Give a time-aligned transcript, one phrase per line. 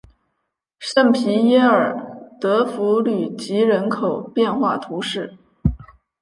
[0.79, 1.95] 圣皮耶尔
[2.39, 5.37] 德弗吕吉人口变化图示